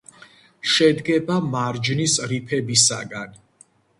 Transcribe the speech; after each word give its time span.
შედგება 0.75 1.35
მარჯნის 1.51 2.17
რიფებისაგან. 2.31 3.37